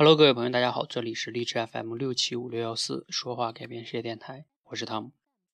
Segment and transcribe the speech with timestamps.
[0.00, 5.10] Hello，各位朋友，大家好，这里是荔枝 FM 六七五六幺四说话改变世界电台，我是汤姆。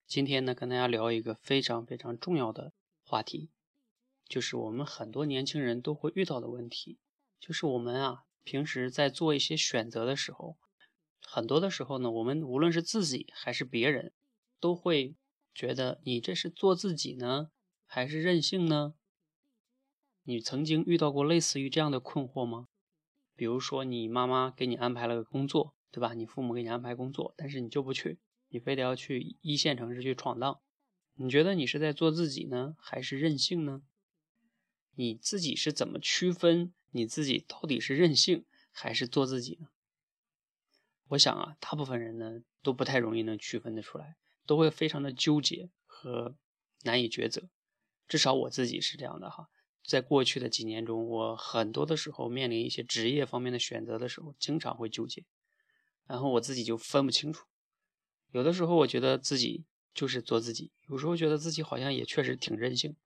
[0.06, 3.48] 今天呢，跟大家聊一个非常非常重要的话题，
[4.28, 6.98] 就是我们很多年轻人都会遇到的问题，
[7.40, 10.58] 就是我们啊，平时在做一些选择的时候，
[11.22, 14.12] 很多的时候呢，我们无论是自己还是别人，
[14.60, 15.14] 都会
[15.54, 17.48] 觉得你这是做自己呢，
[17.86, 18.92] 还是任性呢？
[20.24, 22.68] 你曾经遇到过类似于这样的困惑吗？
[23.36, 26.14] 比如说，你妈妈给你安排了个工作，对吧？
[26.14, 28.18] 你父母给你安排工作，但是你就不去，
[28.48, 30.60] 你非得要去一线城市去闯荡。
[31.16, 33.82] 你觉得你是在做自己呢，还是任性呢？
[34.96, 39.68] 你自己是怎么区分你自己到底是任性还是做自己呢？
[41.08, 44.16] 我想啊，大部分人呢都不太容易能区分得出来，
[44.46, 46.36] 都会非常的纠结和
[46.82, 47.48] 难以抉择。
[48.06, 49.48] 至少我自己是这样的哈。
[49.84, 55.24] 在过去的几年中，我很多的时候面临一些职业方面的选择的时候，经常会纠结，
[56.06, 57.46] 然后我自己就分不清楚。
[58.32, 62.96] 有的时候我觉得自己就是做自己，有时候觉得自己好像也确实挺任性。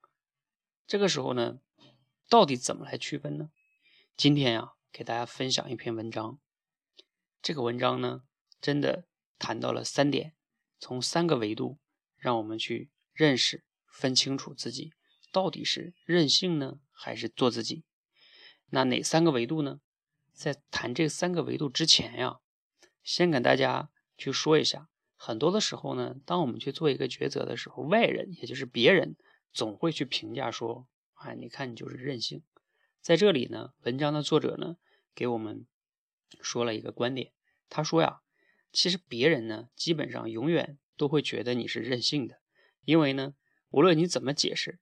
[0.86, 1.58] 这个时候呢，
[2.28, 3.50] 到底怎么来区分呢？
[4.16, 6.38] 今天呀，给大家分享一篇文章。
[7.42, 8.22] 这个文章呢，
[8.60, 9.06] 真的
[9.38, 10.34] 谈到了三点，
[10.78, 11.78] 从三个维度，
[12.16, 14.92] 让我们去认识、分清楚自己。
[15.30, 17.84] 到底是任性呢，还是做自己？
[18.70, 19.80] 那哪三个维度呢？
[20.32, 22.38] 在谈这三个维度之前呀，
[23.02, 29.16] 先跟大家去说一下，很多的时候呢，当我们去做一个抉择的时候，外人也就是别人
[29.52, 30.86] 总会去评价说
[31.18, 32.44] ：“哎，你看你就是任性。”
[33.02, 34.76] 在这里呢，文章的作者呢
[35.14, 35.66] 给我们
[36.40, 37.32] 说了一个观点，
[37.68, 38.20] 他说呀，
[38.70, 42.40] 其实别人呢基本上永远都会觉得你是任性的，
[42.84, 43.34] 因为呢，
[43.70, 44.78] 无论你怎么解释。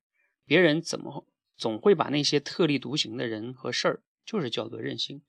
[0.47, 5.23] 别人怎么总会把那些特立独行的人和事儿，就是叫做任性。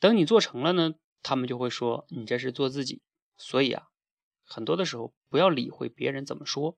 [0.00, 3.00] 等你做成了呢，他们就会说你这是做自己。
[3.36, 3.88] 所以啊，
[4.42, 6.76] 很多的时候不要理会别人怎么说，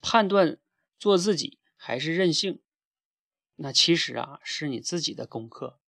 [0.00, 0.58] 判断
[0.98, 2.62] 做自己还是任性，
[3.56, 5.80] 那其实啊是你自己的功课。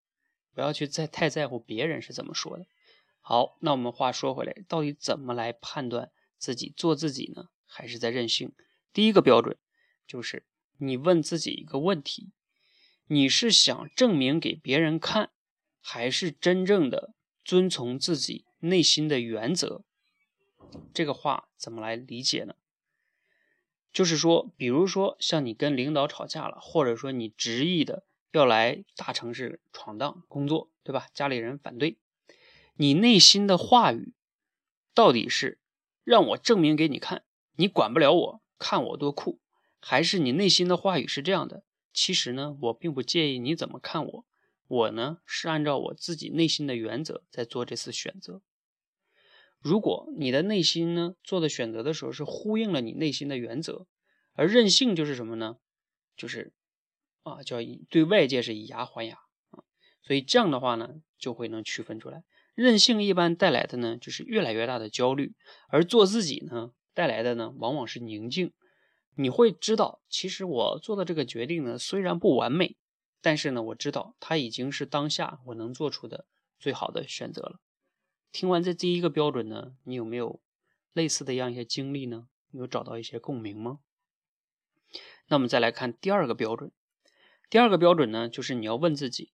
[0.53, 2.67] 不要去再太在乎别人是怎么说的。
[3.21, 8.53] 好，那我们话说回来，到底怎么来判断自己做自己呢，还是在任性？
[8.93, 9.57] 第一个标准
[10.07, 10.45] 就是。
[10.79, 12.31] 你问自己一个问题：
[13.07, 15.31] 你是想证明给别人看，
[15.81, 17.15] 还是真正的
[17.45, 19.83] 遵从自己内心的原则？
[20.93, 22.55] 这个话怎么来理解呢？
[23.93, 31.07] 就是说，比如说像你跟领导吵架了，或者说你执意的要来大城市闯荡工作，对吧？
[31.15, 31.97] 家里人反对，
[32.75, 34.13] 你内心的话语
[34.93, 35.59] 到底是
[36.05, 39.41] 让我证明给你看，你管不了我，看我多酷？
[39.89, 44.27] 还是你内心的话语是这样的，其实呢，我并不介意你怎么看我，
[44.67, 48.43] 我呢是按照我自己内心的原则在做这次选择。
[49.61, 53.87] 如果你的内心呢做的选择的时候是呼应了你内心的原则，
[54.33, 55.59] 而任性就是什么呢？
[56.17, 56.53] 就是
[57.23, 57.59] 啊，叫
[57.89, 59.15] 对外界是以牙还牙
[59.51, 59.63] 啊，
[60.03, 62.25] 所以这样的话呢，就会能区分出来，
[62.57, 65.37] 任性一般带来的呢就是越来越大的焦虑，
[65.69, 68.53] 而做自己呢带来的呢往往是宁静。
[69.19, 72.77] 你会知道，其实我做的这个决定呢，虽然不完美，
[73.21, 76.27] 但是呢，我知道它已经是当下我能做出的
[76.59, 77.61] 最好的选择了。
[78.31, 80.41] 听完这第一个标准呢，你有没有
[80.93, 82.29] 类似的样一些经历呢？
[82.53, 83.81] 有找到一些共鸣吗？
[85.29, 86.71] 那我们再来看第二个标准。
[87.49, 89.33] 第二个标准呢，就是你要问自己：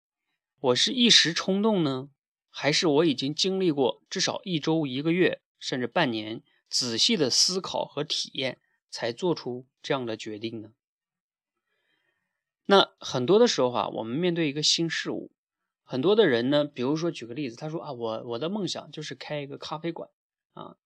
[0.59, 2.09] 我是一时冲动呢，
[2.49, 8.60] 还是我已经经历过至少一周、一个月，甚至半年仔细的思考和体验？
[8.91, 10.73] 才做出这样的决定呢？
[12.65, 15.31] 那很多的时候啊，我们面对一个新事物，
[15.83, 20.09] 很多的人呢，比如说举个例子，他说啊，我我的梦想就是开一个咖啡馆
[20.53, 20.77] 啊，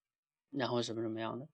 [0.51, 1.49] 然后什么什么样的，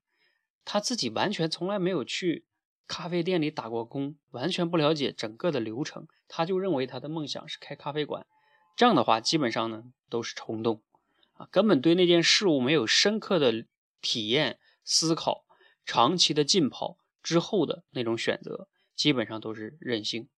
[0.63, 2.45] 他自己完全从来没有去
[2.87, 8.25] 咖啡店里打过工，完全不了解整个的流程，他就认为他的梦想是开咖啡馆，
[8.77, 10.81] 这样的话基本上呢都是冲动
[11.33, 13.65] 啊，根本对那件事物没有深刻的
[14.01, 15.45] 体验思考。
[15.85, 20.29] 长期的浸泡之后的那种选择，基本上都是任性。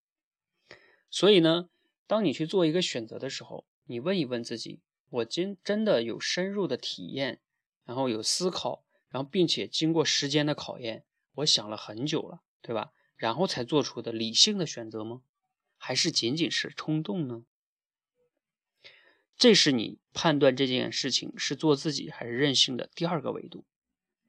[1.09, 1.69] 所以呢，
[2.07, 7.39] 当你去做一个选择的时候，你问一问自己：我今真的有深入的体验，
[7.83, 11.05] 然后有思考，然后并且经过时间的考验，
[11.35, 12.93] 我想了很久了，对吧？
[13.15, 15.21] 然后才做出的理性的选择吗？
[15.77, 17.45] 还是仅仅是冲动呢？
[19.37, 23.65] 这是你判断这件事情是做自己还是任性的第二个维度。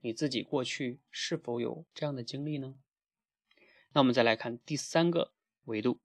[0.05, 2.75] 你自己过去是否有这样的经历呢？
[3.95, 5.33] 那我们再来看第三个
[5.65, 5.99] 维度，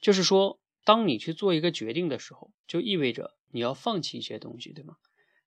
[0.00, 4.96] 就是说当你去做一个决定的时候，就意味着你要放弃一些东西，对吗？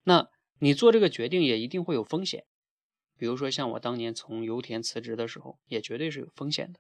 [0.03, 0.29] 那
[0.59, 2.45] 你做这个决定也一定会有风险。
[3.17, 6.79] 比如说像我当年从油田辞职的时候，也绝对是有风险的。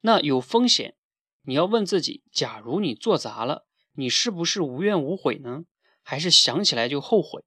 [0.00, 0.96] 那有风险，
[1.42, 5.66] 你要问自己：假如你做砸了，你是不是无怨无悔呢？
[6.02, 7.44] 还是想起来就后悔？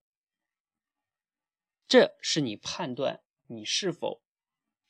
[1.88, 4.21] 这是你判断你是否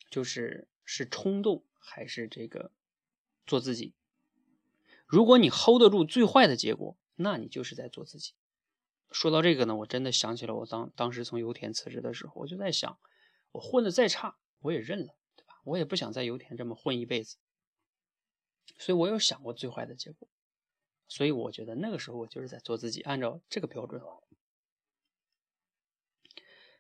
[0.10, 2.72] 就是是冲动还是这个
[3.46, 3.94] 做自己。
[5.06, 8.34] 如果你 hold 得住最坏的结果，那你就是在做自己。
[9.12, 12.98] 说到这个呢，我真的想起了我当当时从油田辞职的时候，我就在想，
[13.52, 15.62] 我混的再差，我也认了，对吧？
[15.66, 17.38] 我也不想在油田这么混一辈子。
[18.78, 20.28] 所以我有想过最坏的结果，
[21.08, 24.02] 所以我觉得那个时候我就是在做自己，按照这个标准。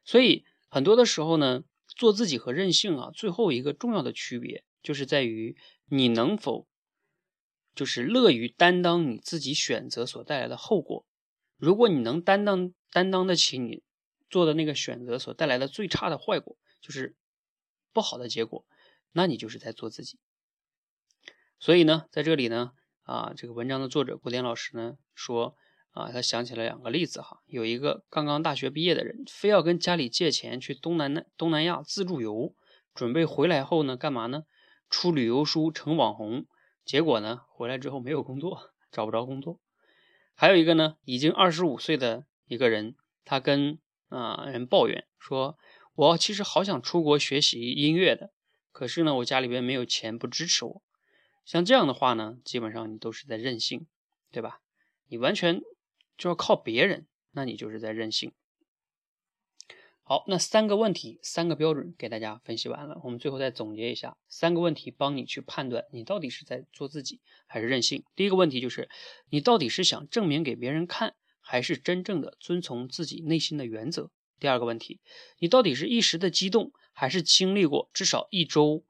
[0.04, 6.68] 所以很多的时候呢，做自己和任性啊，最后一个重要的区别就是在于你能否。
[7.76, 11.08] 就是乐于担当你自己选择所带来的后果。
[11.58, 13.82] 如果你能担当担当得起你
[14.30, 17.16] 做的那个选择所带来的最差的坏果，就是
[17.92, 18.64] 不好的结果，
[19.12, 20.20] 那你就是在做自己。
[21.60, 25.58] 所以呢，在这里呢，啊，这个文章的作者古典老师呢说，
[25.94, 32.56] 啊，他想起了两个例子哈，有一个刚刚大学毕业的人，非要跟家里借钱去东南东南亚自助游，
[32.94, 34.44] 准备回来后呢，干嘛呢？
[34.90, 36.46] 出旅游书，成网红。
[36.84, 39.60] 结果呢，回来之后没有工作，找不着工作。
[40.36, 43.80] 还有一个呢，已经二十五岁的一个人，他跟
[44.10, 45.58] 啊人抱怨说
[45.94, 48.32] ：“我其实好想出国学习音乐的，
[48.72, 50.82] 可是呢，我家里边没有钱，不支持我。”
[51.46, 53.86] 像这样的话呢，基本上你都是在任性，
[54.32, 54.62] 对吧？
[55.08, 55.62] 你完全
[56.24, 58.32] 就要靠别人，那你就是在任性。
[60.04, 63.02] 好，那三个问题，三个标准给大家分析完了。
[63.04, 68.06] 我们最后再总结一下，三个问题帮你去判断你到底是在做自己还是任性。
[68.16, 68.90] 第一个问题就是，
[69.32, 74.10] 你到底是想证明给别人看，还是真正的遵从自己内心的原则？
[74.40, 75.02] 第二个问题，
[75.40, 78.86] 你到底是一时的激动，还是经历过至少一周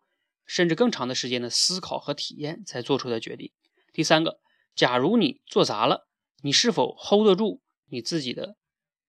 [0.45, 3.51] 甚至更长的时间的思考和体验才做出的决定？
[3.91, 4.39] 第三个，
[4.75, 6.07] 假如你做砸了，
[6.45, 8.57] 你是否 hold 得住你自己的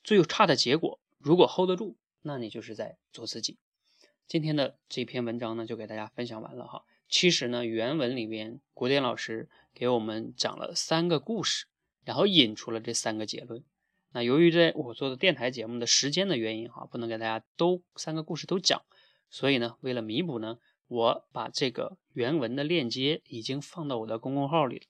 [0.05, 1.01] 最差的结果？
[1.19, 3.59] 如果 hold 得住，那你就是在做自己。
[4.29, 6.85] 今天的这篇文章呢，就给大家分享完了哈。
[7.09, 11.67] 其实呢，原文里面古典老师给我们讲了三个故事，
[12.05, 13.65] 然后引出了这三个结论。
[14.13, 18.81] 那由于在我做的电台节目的时间的原因哈，不能给大家都三个故事都讲，
[19.29, 24.87] 所以呢，为了弥补呢，我把这个原文的链接已经放到我的公众号里了。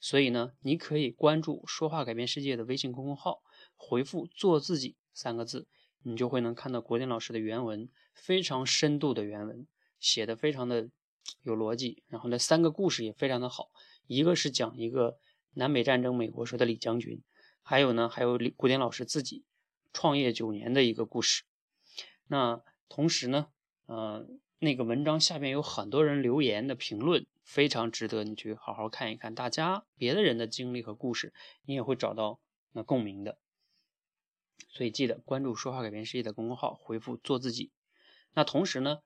[0.00, 3.42] 所以呢，你可以关注“说话改变世界”的微信公众号，
[3.74, 5.66] 回复“做自己”三个字。
[6.02, 9.66] 你就会能看到国典老师的原文，非常深度的原文，
[9.98, 10.88] 写的非常的
[11.42, 12.04] 有逻辑。
[12.06, 13.70] 然后呢，三个故事也非常的好，
[14.06, 15.18] 一个是讲一个
[15.54, 17.20] 南北战争美国时的李将军，
[17.60, 19.44] 还有呢，还有李古典老师自己
[19.92, 21.42] 创业九年的一个故事。
[22.28, 23.48] 那同时呢，
[23.86, 24.28] 呃，
[24.60, 29.34] 那个文章下面有很多人留言的评论，非常值得你去好好看一看。
[29.34, 31.32] 大家别的人的经历和故事，
[31.64, 32.40] 你也会找到
[32.72, 33.38] 那共鸣的。
[34.68, 37.70] 所以记得关注“说话改变世界”的公众号，回复“做自己”。
[38.34, 38.98] 那同时呢，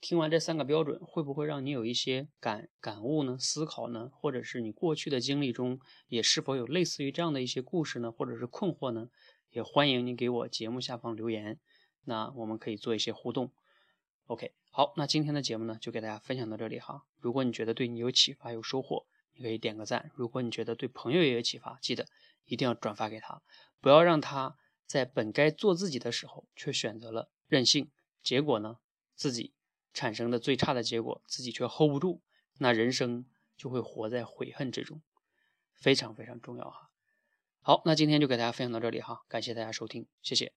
[0.00, 3.36] 听完这三个标准，会不会让你有一些感感悟呢？
[3.38, 4.10] 思考呢？
[4.12, 8.12] 或者是你过去的经历中，也是否有类似于这样的一些故事呢？
[8.12, 9.08] 或者是困惑呢？
[9.50, 11.58] 也欢迎你给我节目下方留言，
[12.04, 13.50] 那我们可以做一些互动。
[14.26, 17.07] OK，好，那今天的节目呢，就给大家分享到这里哈。
[17.18, 22.06] 如果你觉得对你有启发、有收获，你可以点个赞；如果你觉得对朋友也有启发，记得
[22.44, 23.42] 一定要转发给他，
[23.80, 24.56] 不要让他。
[24.86, 27.90] 在本该做自己的时候，却选择了任性，
[28.22, 28.78] 结果呢，
[29.14, 29.52] 自己
[29.92, 32.22] 产生的最差的结果，自己却 hold 不住，
[32.56, 35.02] 那人生就会活在悔恨之中，
[35.74, 36.88] 非常非常重要哈。
[37.60, 40.54] 好，那今天就给大家分享到这里哈，感谢大家收听，谢谢。